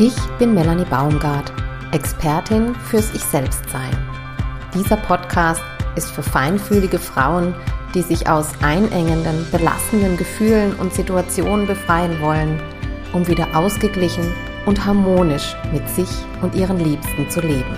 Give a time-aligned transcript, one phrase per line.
[0.00, 1.52] Ich bin Melanie Baumgart,
[1.90, 3.98] Expertin fürs Ich-Selbst-Sein.
[4.72, 5.60] Dieser Podcast
[5.96, 7.52] ist für feinfühlige Frauen,
[7.96, 12.62] die sich aus einengenden, belastenden Gefühlen und Situationen befreien wollen,
[13.12, 14.32] um wieder ausgeglichen
[14.66, 16.08] und harmonisch mit sich
[16.42, 17.76] und ihren Liebsten zu leben.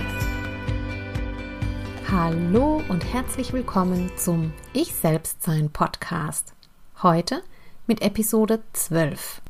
[2.11, 6.53] Hallo und herzlich willkommen zum Ich-Selbst-Sein Podcast.
[7.01, 7.41] Heute
[7.87, 9.41] mit Episode 12.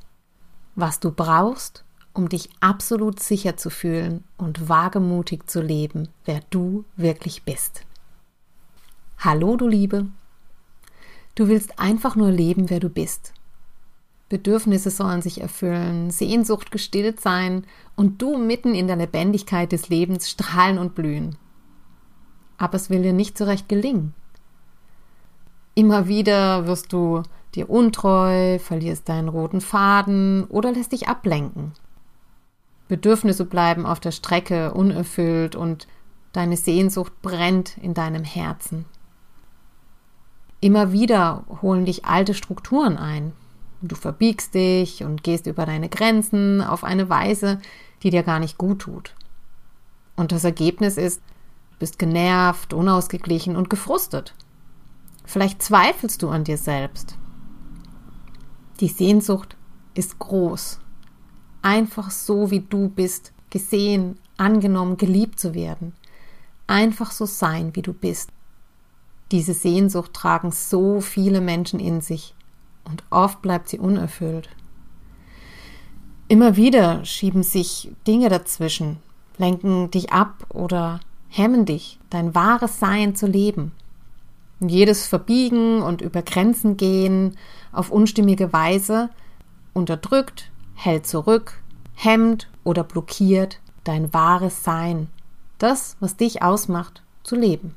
[0.76, 1.84] Was du brauchst,
[2.14, 7.84] um dich absolut sicher zu fühlen und wagemutig zu leben, wer du wirklich bist.
[9.20, 10.08] Hallo, du Liebe.
[11.36, 13.34] Du willst einfach nur leben, wer du bist.
[14.30, 20.30] Bedürfnisse sollen sich erfüllen, Sehnsucht gestillt sein und du mitten in der Lebendigkeit des Lebens
[20.30, 21.38] strahlen und blühen.
[22.58, 24.14] Aber es will dir nicht so recht gelingen.
[25.76, 27.24] Immer wieder wirst du
[27.56, 31.74] dir untreu, verlierst deinen roten Faden oder lässt dich ablenken.
[32.92, 35.88] Bedürfnisse bleiben auf der Strecke unerfüllt und
[36.34, 38.84] deine Sehnsucht brennt in deinem Herzen.
[40.60, 43.32] Immer wieder holen dich alte Strukturen ein.
[43.82, 47.62] Du verbiegst dich und gehst über deine Grenzen auf eine Weise,
[48.04, 49.16] die dir gar nicht gut tut.
[50.18, 51.22] Und das Ergebnis ist,
[51.72, 54.36] du bist genervt, unausgeglichen und gefrustet.
[55.24, 57.18] Vielleicht zweifelst du an dir selbst.
[58.82, 59.56] Die Sehnsucht
[59.94, 60.81] ist groß
[61.62, 65.94] einfach so, wie du bist, gesehen, angenommen, geliebt zu werden.
[66.68, 68.30] Einfach so sein, wie du bist.
[69.32, 72.36] Diese Sehnsucht tragen so viele Menschen in sich
[72.84, 74.50] und oft bleibt sie unerfüllt.
[76.28, 78.98] Immer wieder schieben sich Dinge dazwischen,
[79.38, 83.72] lenken dich ab oder hemmen dich, dein wahres Sein zu leben.
[84.60, 87.36] Und jedes Verbiegen und über Grenzen gehen
[87.72, 89.10] auf unstimmige Weise
[89.74, 90.51] unterdrückt,
[90.84, 91.62] hält zurück,
[91.94, 95.08] hemmt oder blockiert dein wahres Sein,
[95.58, 97.76] das, was dich ausmacht, zu leben.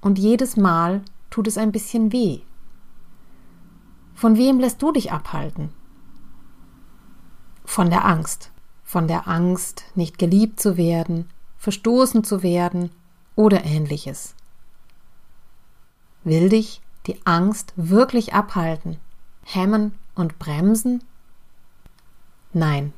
[0.00, 2.40] Und jedes Mal tut es ein bisschen weh.
[4.14, 5.70] Von wem lässt du dich abhalten?
[7.64, 8.50] Von der Angst.
[8.84, 12.90] Von der Angst, nicht geliebt zu werden, verstoßen zu werden
[13.36, 14.34] oder ähnliches.
[16.24, 18.98] Will dich die Angst wirklich abhalten,
[19.44, 21.02] hemmen und bremsen?
[22.52, 22.92] Nein.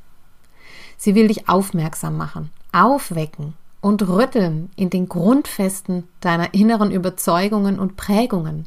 [0.97, 7.97] Sie will dich aufmerksam machen, aufwecken und rütteln in den Grundfesten deiner inneren Überzeugungen und
[7.97, 8.67] Prägungen.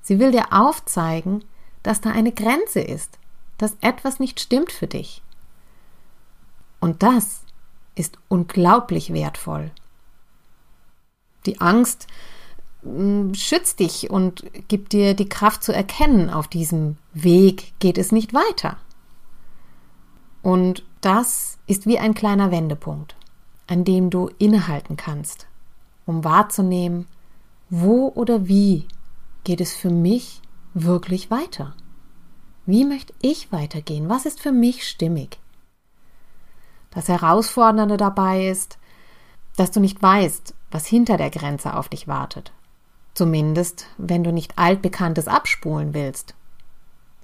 [0.00, 1.44] Sie will dir aufzeigen,
[1.82, 3.18] dass da eine Grenze ist,
[3.58, 5.22] dass etwas nicht stimmt für dich.
[6.80, 7.42] Und das
[7.94, 9.70] ist unglaublich wertvoll.
[11.44, 12.06] Die Angst
[12.82, 18.12] mm, schützt dich und gibt dir die Kraft zu erkennen, auf diesem Weg geht es
[18.12, 18.78] nicht weiter.
[20.42, 23.16] Und das ist wie ein kleiner Wendepunkt,
[23.66, 25.46] an dem du innehalten kannst,
[26.06, 27.06] um wahrzunehmen,
[27.70, 28.86] wo oder wie
[29.44, 30.40] geht es für mich
[30.74, 31.74] wirklich weiter?
[32.66, 34.08] Wie möchte ich weitergehen?
[34.08, 35.38] Was ist für mich stimmig?
[36.90, 38.78] Das Herausfordernde dabei ist,
[39.56, 42.52] dass du nicht weißt, was hinter der Grenze auf dich wartet.
[43.14, 46.34] Zumindest, wenn du nicht altbekanntes abspulen willst,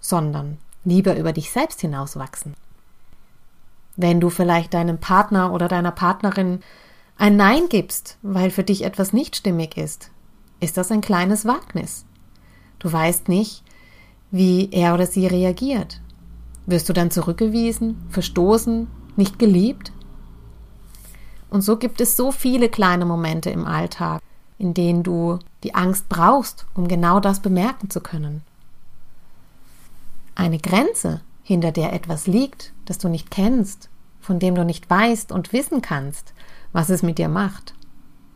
[0.00, 2.54] sondern lieber über dich selbst hinauswachsen.
[3.96, 6.60] Wenn du vielleicht deinem Partner oder deiner Partnerin
[7.16, 10.10] ein Nein gibst, weil für dich etwas nicht stimmig ist,
[10.60, 12.04] ist das ein kleines Wagnis.
[12.78, 13.62] Du weißt nicht,
[14.30, 16.00] wie er oder sie reagiert.
[16.66, 19.92] Wirst du dann zurückgewiesen, verstoßen, nicht geliebt?
[21.50, 24.20] Und so gibt es so viele kleine Momente im Alltag,
[24.58, 28.42] in denen du die Angst brauchst, um genau das bemerken zu können.
[30.34, 35.30] Eine Grenze hinter der etwas liegt, das du nicht kennst, von dem du nicht weißt
[35.30, 36.34] und wissen kannst,
[36.72, 37.74] was es mit dir macht.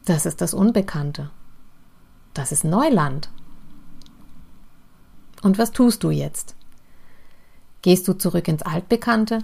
[0.05, 1.31] Das ist das Unbekannte.
[2.35, 3.31] Das ist Neuland.
[5.43, 6.55] Und was tust du jetzt?
[7.83, 9.41] Gehst du zurück ins Altbekannte?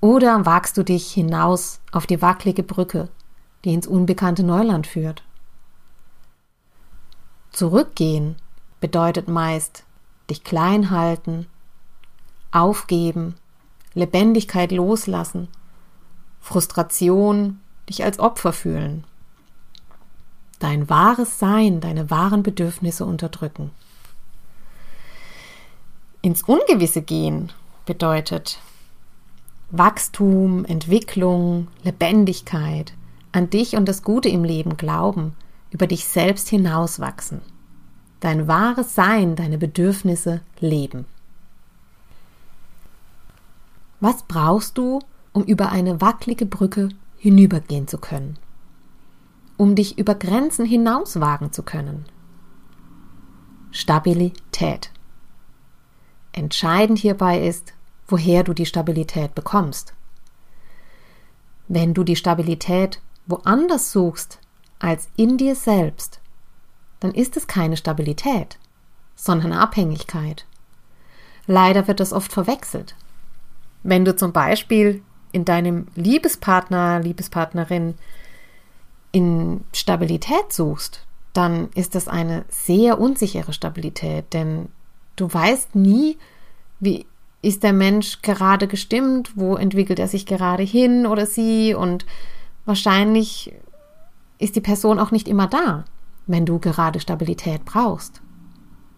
[0.00, 3.08] Oder wagst du dich hinaus auf die wackelige Brücke,
[3.64, 5.24] die ins unbekannte Neuland führt?
[7.50, 8.36] Zurückgehen
[8.80, 9.84] bedeutet meist
[10.30, 11.46] dich klein halten,
[12.50, 13.34] Aufgeben,
[13.94, 15.48] Lebendigkeit loslassen,
[16.40, 19.04] Frustration, dich als Opfer fühlen.
[20.58, 23.70] Dein wahres Sein, deine wahren Bedürfnisse unterdrücken.
[26.20, 27.52] Ins Ungewisse gehen
[27.86, 28.60] bedeutet
[29.70, 32.94] Wachstum, Entwicklung, Lebendigkeit,
[33.32, 35.36] an dich und das Gute im Leben glauben,
[35.70, 37.42] über dich selbst hinauswachsen.
[38.20, 41.04] Dein wahres Sein, deine Bedürfnisse leben.
[44.00, 45.00] Was brauchst du,
[45.32, 48.38] um über eine wackelige Brücke hinübergehen zu können?
[49.56, 52.06] Um dich über Grenzen hinaus wagen zu können?
[53.72, 54.90] Stabilität.
[56.32, 57.74] Entscheidend hierbei ist,
[58.06, 59.94] woher du die Stabilität bekommst.
[61.66, 64.38] Wenn du die Stabilität woanders suchst
[64.78, 66.20] als in dir selbst,
[67.00, 68.58] dann ist es keine Stabilität,
[69.16, 70.46] sondern Abhängigkeit.
[71.46, 72.94] Leider wird das oft verwechselt.
[73.82, 75.02] Wenn du zum Beispiel
[75.32, 77.94] in deinem Liebespartner, Liebespartnerin
[79.12, 84.68] in Stabilität suchst, dann ist das eine sehr unsichere Stabilität, denn
[85.16, 86.18] du weißt nie,
[86.80, 87.06] wie
[87.42, 92.04] ist der Mensch gerade gestimmt, wo entwickelt er sich gerade hin oder sie und
[92.64, 93.54] wahrscheinlich
[94.38, 95.84] ist die Person auch nicht immer da,
[96.26, 98.20] wenn du gerade Stabilität brauchst.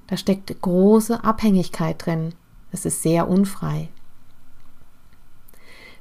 [0.06, 2.34] Da steckt große Abhängigkeit drin.
[2.72, 3.88] Es ist sehr unfrei.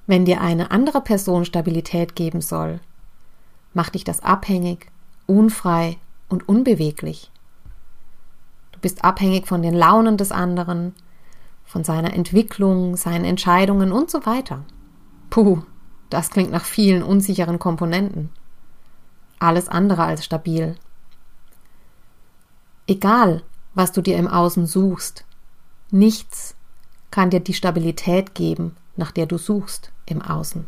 [0.09, 2.79] Wenn dir eine andere Person Stabilität geben soll,
[3.75, 4.87] macht dich das abhängig,
[5.27, 7.29] unfrei und unbeweglich.
[8.71, 10.95] Du bist abhängig von den Launen des anderen,
[11.63, 14.63] von seiner Entwicklung, seinen Entscheidungen und so weiter.
[15.29, 15.61] Puh,
[16.09, 18.31] das klingt nach vielen unsicheren Komponenten.
[19.37, 20.75] Alles andere als stabil.
[22.87, 23.43] Egal,
[23.75, 25.23] was du dir im Außen suchst,
[25.91, 26.55] nichts
[27.11, 30.65] kann dir die Stabilität geben, nach der du suchst im Außen.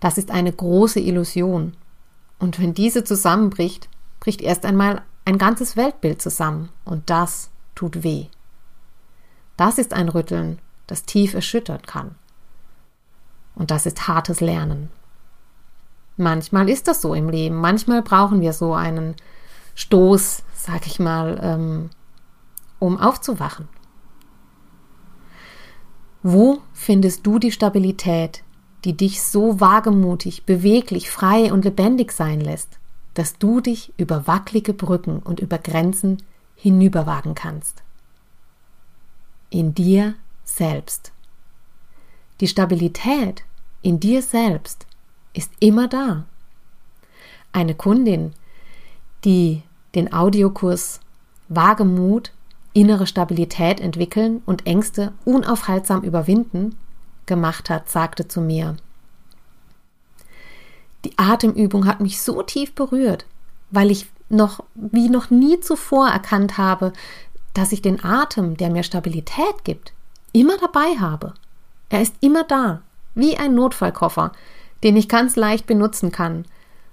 [0.00, 1.74] Das ist eine große Illusion.
[2.38, 3.88] Und wenn diese zusammenbricht,
[4.20, 8.26] bricht erst einmal ein ganzes Weltbild zusammen und das tut weh.
[9.56, 12.14] Das ist ein Rütteln, das tief erschüttern kann.
[13.54, 14.88] Und das ist hartes Lernen.
[16.16, 17.56] Manchmal ist das so im Leben.
[17.56, 19.16] Manchmal brauchen wir so einen
[19.74, 21.90] Stoß, sag ich mal, ähm,
[22.78, 23.68] um aufzuwachen.
[26.22, 28.42] Wo findest du die Stabilität,
[28.84, 32.78] die dich so wagemutig, beweglich, frei und lebendig sein lässt,
[33.14, 36.22] dass du dich über wackelige Brücken und über Grenzen
[36.54, 37.82] hinüberwagen kannst?
[39.50, 41.12] in dir selbst.
[42.40, 43.44] Die Stabilität
[43.82, 44.86] in dir selbst
[45.32, 46.24] ist immer da.
[47.52, 48.34] Eine Kundin,
[49.24, 49.62] die
[49.94, 51.00] den Audiokurs
[51.48, 52.32] Wagemut,
[52.78, 56.76] innere Stabilität entwickeln und Ängste unaufhaltsam überwinden
[57.26, 58.76] gemacht hat, sagte zu mir,
[61.04, 63.26] die Atemübung hat mich so tief berührt,
[63.70, 66.92] weil ich noch wie noch nie zuvor erkannt habe,
[67.52, 69.92] dass ich den Atem, der mir Stabilität gibt,
[70.32, 71.34] immer dabei habe.
[71.88, 72.82] Er ist immer da,
[73.14, 74.32] wie ein Notfallkoffer,
[74.84, 76.44] den ich ganz leicht benutzen kann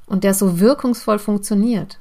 [0.08, 2.00] und der so wirkungsvoll funktioniert.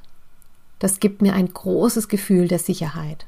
[0.79, 3.27] Das gibt mir ein großes Gefühl der Sicherheit.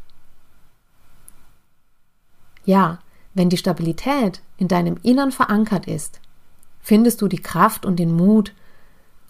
[2.67, 2.99] Ja,
[3.33, 6.19] wenn die Stabilität in deinem Innern verankert ist,
[6.81, 8.53] findest du die Kraft und den Mut,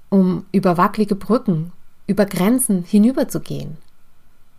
[0.10, 1.72] um über wackelige Brücken,
[2.08, 3.78] über Grenzen hinüberzugehen.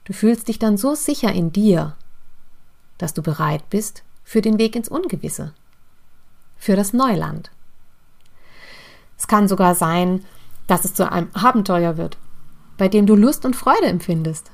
[0.05, 1.97] Du fühlst dich dann so sicher in dir,
[2.99, 5.53] dass du bereit bist für den Weg ins Ungewisse,
[6.57, 7.51] für das Neuland.
[9.19, 10.25] Es kann sogar sein,
[10.69, 12.17] dass es zu einem Abenteuer wird,
[12.77, 14.53] bei dem du Lust und Freude empfindest.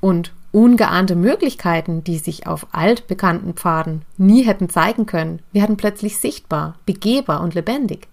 [0.00, 6.78] Und ungeahnte Möglichkeiten, die sich auf altbekannten Pfaden nie hätten zeigen können, werden plötzlich sichtbar,
[6.86, 8.08] begehbar und lebendig.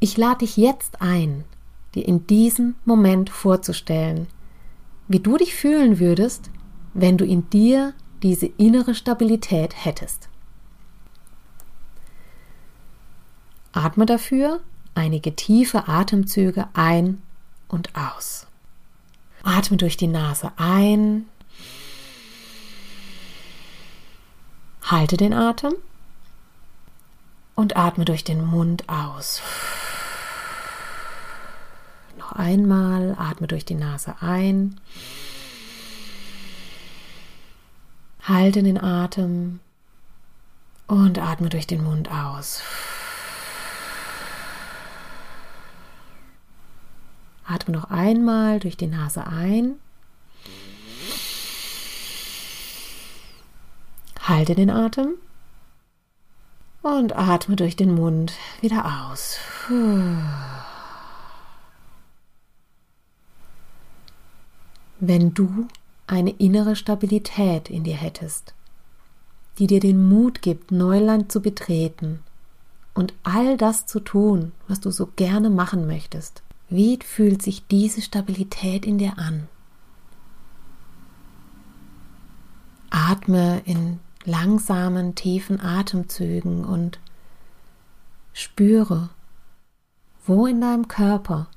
[0.00, 1.44] Ich lade dich jetzt ein,
[1.94, 4.26] dir in diesem Moment vorzustellen,
[5.06, 6.50] wie du dich fühlen würdest,
[6.94, 10.28] wenn du in dir diese innere Stabilität hättest.
[13.70, 14.58] Atme dafür
[14.96, 17.22] einige tiefe Atemzüge ein
[17.68, 18.47] und aus.
[19.42, 21.26] Atme durch die Nase ein.
[24.82, 25.74] Halte den Atem
[27.54, 29.42] und atme durch den Mund aus.
[32.16, 34.80] Noch einmal, atme durch die Nase ein.
[38.22, 39.60] Halte den Atem
[40.86, 42.62] und atme durch den Mund aus.
[47.48, 49.76] Atme noch einmal durch die Nase ein.
[54.20, 55.14] Halte den Atem
[56.82, 59.38] und atme durch den Mund wieder aus.
[65.00, 65.68] Wenn du
[66.06, 68.52] eine innere Stabilität in dir hättest,
[69.58, 72.22] die dir den Mut gibt, Neuland zu betreten
[72.92, 76.42] und all das zu tun, was du so gerne machen möchtest.
[76.70, 79.48] Wie fühlt sich diese Stabilität in dir an?
[82.90, 86.98] Atme in langsamen, tiefen Atemzügen und
[88.34, 89.08] spüre,
[90.26, 91.48] wo in deinem Körper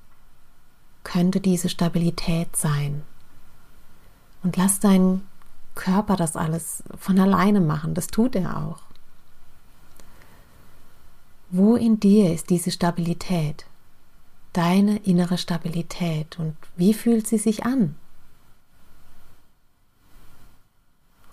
[1.03, 3.03] könnte diese Stabilität sein.
[4.43, 5.27] Und lass deinen
[5.75, 8.79] Körper das alles von alleine machen, das tut er auch.
[11.49, 13.65] Wo in dir ist diese Stabilität?
[14.53, 17.95] Deine innere Stabilität und wie fühlt sie sich an?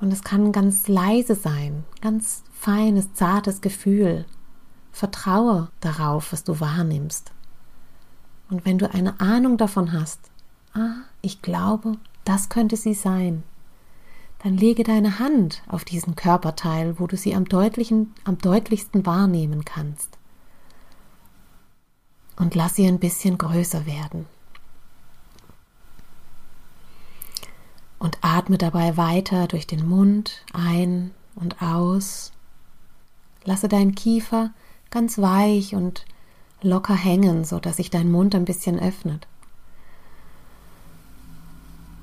[0.01, 4.27] Und es kann ganz leise sein, ganz feines, zartes Gefühl.
[4.93, 7.33] Vertraue darauf, was du wahrnimmst.
[8.49, 10.21] Und wenn du eine Ahnung davon hast,
[10.75, 13.43] ah, ich glaube, das könnte sie sein,
[14.43, 19.65] dann lege deine Hand auf diesen Körperteil, wo du sie am, deutlichen, am deutlichsten wahrnehmen
[19.65, 20.18] kannst.
[22.38, 24.26] Und lass sie ein bisschen größer werden.
[27.99, 32.33] Und atme dabei weiter durch den Mund ein und aus.
[33.45, 34.50] Lasse deinen Kiefer
[34.90, 36.04] ganz weich und
[36.62, 39.26] locker hängen, so dass sich dein Mund ein bisschen öffnet.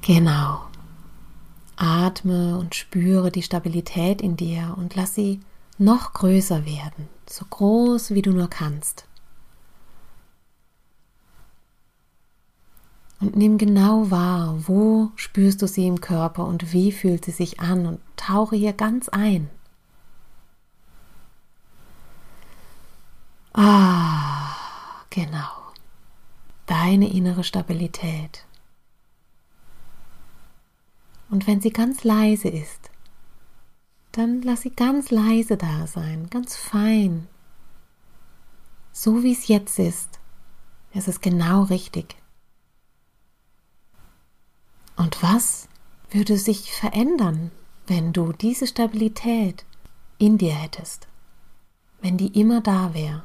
[0.02, 0.62] Genau.
[1.78, 5.40] Atme und spüre die Stabilität in dir und lass sie
[5.78, 9.06] noch größer werden, so groß wie du nur kannst.
[13.20, 17.60] Und nimm genau wahr, wo spürst du sie im Körper und wie fühlt sie sich
[17.60, 19.50] an und tauche hier ganz ein.
[23.54, 24.54] Ah,
[25.10, 25.50] genau.
[26.66, 28.46] Deine innere Stabilität.
[31.30, 32.92] Und wenn sie ganz leise ist,
[34.12, 37.28] dann lass sie ganz leise da sein, ganz fein.
[38.92, 40.20] So wie es jetzt ist,
[40.94, 42.16] es ist genau richtig.
[44.96, 45.68] Und was
[46.10, 47.52] würde sich verändern,
[47.88, 49.66] wenn du diese Stabilität
[50.18, 51.08] in dir hättest?
[52.02, 53.24] Wenn die immer da wäre?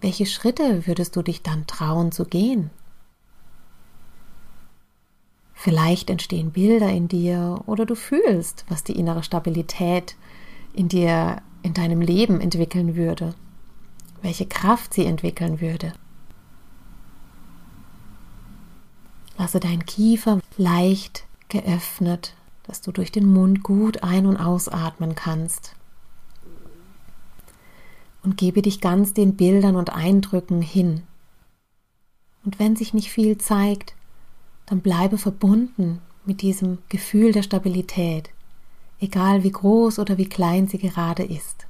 [0.00, 2.70] Welche Schritte würdest du dich dann trauen zu gehen?
[5.54, 10.16] Vielleicht entstehen Bilder in dir oder du fühlst, was die innere Stabilität
[10.74, 13.34] in dir, in deinem Leben entwickeln würde,
[14.22, 15.94] welche Kraft sie entwickeln würde.
[19.38, 25.74] Lasse deinen Kiefer leicht geöffnet, dass du durch den Mund gut ein- und ausatmen kannst.
[28.22, 31.02] Und gebe dich ganz den Bildern und Eindrücken hin.
[32.44, 33.94] Und wenn sich nicht viel zeigt,
[34.66, 38.30] dann bleibe verbunden mit diesem Gefühl der Stabilität,
[39.00, 41.65] egal wie groß oder wie klein sie gerade ist.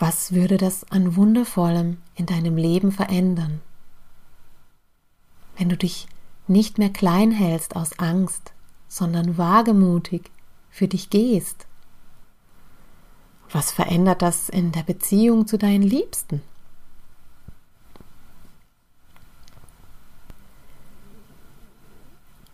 [0.00, 3.60] Was würde das an Wundervollem in deinem Leben verändern?
[5.58, 6.08] Wenn du dich
[6.48, 8.54] nicht mehr klein hältst aus Angst,
[8.88, 10.30] sondern wagemutig
[10.70, 11.66] für dich gehst.
[13.52, 16.40] Was verändert das in der Beziehung zu deinen Liebsten?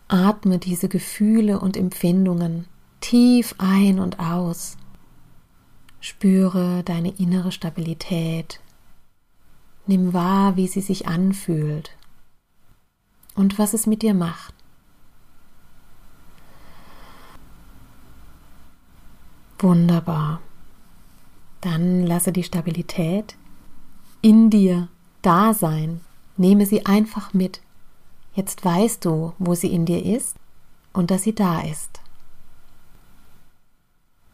[0.09, 2.67] Atme diese Gefühle und Empfindungen
[3.01, 4.77] tief ein und aus.
[6.09, 8.61] Spüre deine innere Stabilität.
[9.89, 11.97] Nimm wahr, wie sie sich anfühlt
[13.35, 14.55] und was es mit dir macht.
[19.59, 20.41] Wunderbar.
[21.61, 23.35] Dann lasse die Stabilität
[24.23, 24.87] in dir
[25.23, 26.03] da sein.
[26.37, 27.63] Nehme sie einfach mit.
[28.33, 30.37] Jetzt weißt du, wo sie in dir ist
[30.93, 32.01] und dass sie da ist.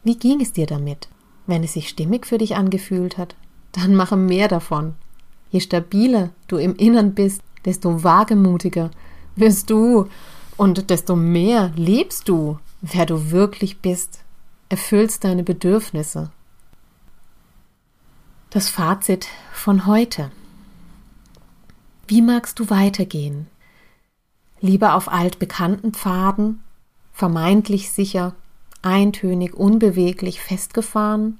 [0.03, 1.09] Wie ging es dir damit?
[1.47, 3.35] Wenn es sich stimmig für dich angefühlt hat,
[3.71, 4.95] dann mache mehr davon.
[5.49, 8.91] Je stabiler du im Innern bist, desto wagemutiger
[9.35, 10.07] wirst du
[10.57, 14.23] und desto mehr lebst du, wer du wirklich bist,
[14.69, 16.31] erfüllst deine Bedürfnisse.
[18.49, 20.31] Das Fazit von heute.
[22.07, 23.47] Wie magst du weitergehen?
[24.63, 26.63] lieber auf altbekannten Pfaden,
[27.11, 28.33] vermeintlich sicher,
[28.83, 31.39] eintönig, unbeweglich festgefahren,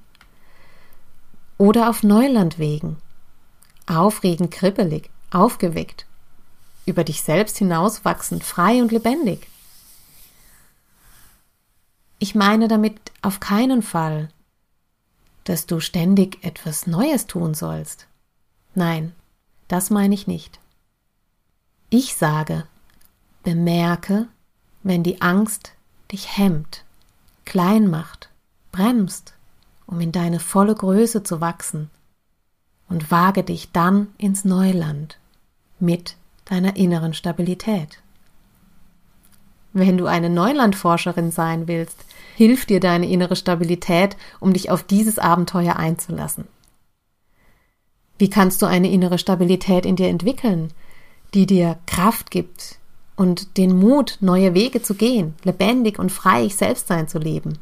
[1.56, 2.96] oder auf Neulandwegen,
[3.86, 6.06] aufregend, kribbelig, aufgeweckt,
[6.86, 9.48] über dich selbst hinauswachsend, frei und lebendig.
[12.18, 14.30] Ich meine damit auf keinen Fall,
[15.44, 18.06] dass du ständig etwas Neues tun sollst.
[18.74, 19.14] Nein,
[19.68, 20.58] das meine ich nicht.
[21.90, 22.66] Ich sage,
[23.42, 24.26] Bemerke,
[24.82, 25.72] wenn die Angst
[26.10, 26.84] dich hemmt,
[27.44, 28.30] klein macht,
[28.72, 29.34] bremst,
[29.86, 31.90] um in deine volle Größe zu wachsen,
[32.88, 35.18] und wage dich dann ins Neuland
[35.78, 38.00] mit deiner inneren Stabilität.
[39.72, 42.04] wenn du eine Neulandforscherin sein willst,
[42.36, 46.46] hilft dir deine innere Stabilität, um dich auf dieses Abenteuer einzulassen.
[48.18, 50.72] Wie kannst du eine innere Stabilität in dir entwickeln,
[51.34, 52.78] die dir Kraft gibt
[53.16, 57.58] und den Mut, neue Wege zu gehen, lebendig und frei ich selbst sein zu leben?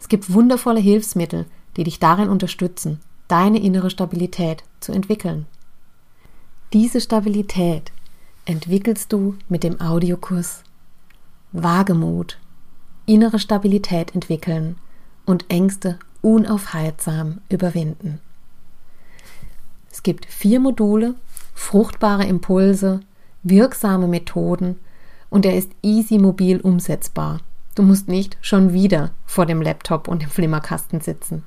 [0.00, 5.46] Es gibt wundervolle Hilfsmittel, die dich darin unterstützen, deine innere Stabilität zu entwickeln.
[6.72, 7.92] Diese Stabilität
[8.44, 10.64] entwickelst du mit dem Audiokurs
[11.52, 12.38] Wagemut,
[13.06, 14.76] innere Stabilität entwickeln
[15.26, 18.20] und Ängste unaufhaltsam überwinden.
[19.90, 21.14] Es gibt vier Module,
[21.54, 23.00] fruchtbare Impulse,
[23.42, 24.78] wirksame Methoden
[25.30, 27.40] und er ist easy mobil umsetzbar.
[27.74, 31.44] Du musst nicht schon wieder vor dem Laptop und dem Flimmerkasten sitzen.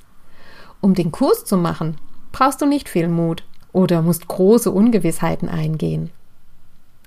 [0.82, 1.98] Um den Kurs zu machen,
[2.32, 6.10] brauchst du nicht viel Mut oder musst große Ungewissheiten eingehen.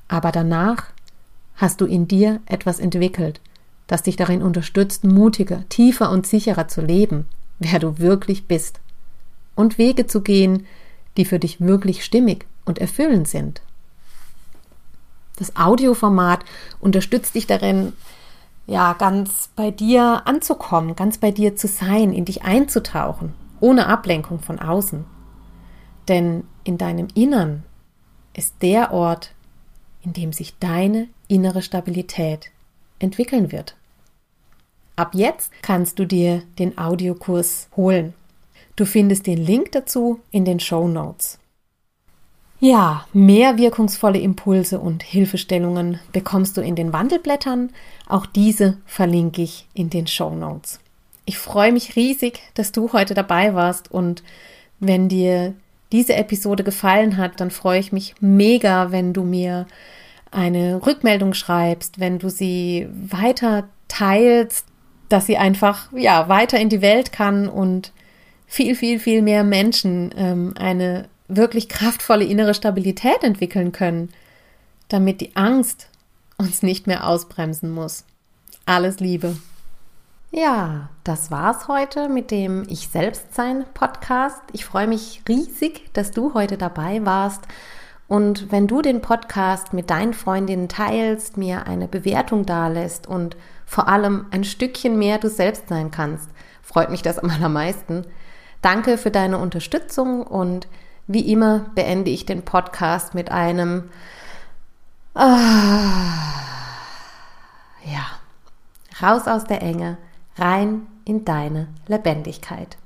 [0.06, 0.84] Aber danach
[1.56, 3.40] hast du in dir etwas entwickelt,
[3.88, 7.26] das dich darin unterstützt, mutiger, tiefer und sicherer zu leben,
[7.58, 8.80] wer du wirklich bist,
[9.54, 10.66] und Wege zu gehen,
[11.16, 13.60] die für dich wirklich stimmig und erfüllend sind.
[15.38, 16.44] Das Audioformat
[16.80, 17.92] unterstützt dich darin,
[18.66, 24.40] ja, ganz bei dir anzukommen, ganz bei dir zu sein, in dich einzutauchen, ohne Ablenkung
[24.40, 25.04] von außen.
[26.08, 27.62] Denn in deinem Innern
[28.34, 29.32] ist der Ort,
[30.02, 32.50] in dem sich deine innere Stabilität
[32.98, 33.76] entwickeln wird.
[34.96, 38.14] Ab jetzt kannst du dir den Audiokurs holen.
[38.74, 41.38] Du findest den Link dazu in den Show Notes.
[42.60, 47.70] Ja, mehr wirkungsvolle Impulse und Hilfestellungen bekommst du in den Wandelblättern.
[48.08, 50.80] Auch diese verlinke ich in den Show Notes.
[51.24, 54.24] Ich freue mich riesig, dass du heute dabei warst und
[54.80, 55.54] wenn dir
[55.92, 59.66] diese Episode gefallen hat, dann freue ich mich mega, wenn du mir
[60.30, 64.66] eine Rückmeldung schreibst, wenn du sie weiter teilst,
[65.08, 67.92] dass sie einfach ja weiter in die Welt kann und
[68.46, 74.10] viel, viel, viel mehr Menschen ähm, eine wirklich kraftvolle innere Stabilität entwickeln können,
[74.88, 75.88] damit die Angst
[76.38, 78.04] uns nicht mehr ausbremsen muss.
[78.64, 79.36] Alles Liebe.
[80.30, 84.42] Ja, das war's heute mit dem Ich Selbstsein Podcast.
[84.52, 87.42] Ich freue mich riesig, dass du heute dabei warst.
[88.08, 93.36] Und wenn du den Podcast mit deinen Freundinnen teilst, mir eine Bewertung dalässt und
[93.66, 96.30] vor allem ein Stückchen mehr du selbst sein kannst,
[96.62, 98.06] freut mich das am allermeisten.
[98.62, 100.68] Danke für deine Unterstützung und
[101.08, 103.88] wie immer beende ich den Podcast mit einem
[105.14, 105.94] ah,
[107.84, 108.06] ja,
[109.02, 109.96] raus aus der Enge,
[110.36, 112.76] rein in deine Lebendigkeit.